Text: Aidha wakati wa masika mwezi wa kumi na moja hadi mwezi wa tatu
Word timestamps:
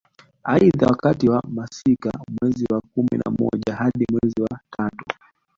Aidha 0.43 0.85
wakati 0.87 1.29
wa 1.29 1.43
masika 1.47 2.11
mwezi 2.41 2.65
wa 2.71 2.81
kumi 2.81 3.17
na 3.25 3.31
moja 3.39 3.75
hadi 3.75 4.05
mwezi 4.11 4.41
wa 4.41 4.59
tatu 4.77 5.05